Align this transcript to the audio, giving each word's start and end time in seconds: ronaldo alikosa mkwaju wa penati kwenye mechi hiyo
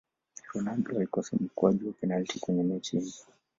ronaldo 0.53 0.95
alikosa 0.97 1.37
mkwaju 1.39 1.87
wa 1.87 1.93
penati 1.93 2.39
kwenye 2.39 2.63
mechi 2.63 2.97
hiyo 2.99 3.13